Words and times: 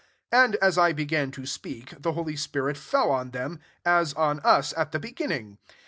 15 0.31 0.43
And 0.45 0.55
as 0.63 0.79
I 0.79 0.93
began 0.93 1.29
to 1.29 1.41
^eak, 1.41 2.01
the 2.01 2.13
holy 2.13 2.35
spirit 2.35 2.75
fell 2.75 3.11
on 3.11 3.29
them; 3.29 3.59
as 3.85 4.15
on 4.15 4.39
us 4.39 4.73
at 4.75 4.93
the 4.93 4.99
beginning. 4.99 5.59